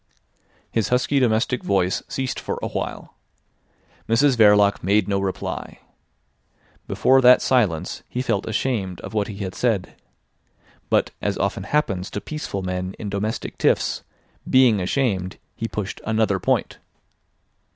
[0.71, 3.13] "His husky domestic voice ceased for a while.
[4.09, 5.77] Mrs Verloc made no reply.
[6.87, 9.93] Before that silence he felt ashamed of what he had said.
[10.89, 14.01] But as often happens to peaceful men in domestic tiffs,
[14.49, 16.79] being ashamed he pushed another point.